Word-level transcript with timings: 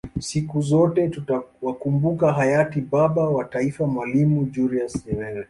Siku 0.19 0.61
zote 0.61 1.09
tutawakumbuka 1.09 2.33
Hayati 2.33 2.81
Baba 2.81 3.29
wa 3.29 3.45
taifa 3.45 3.87
Mwalimu 3.87 4.45
Julius 4.45 5.05
Nyerere 5.07 5.39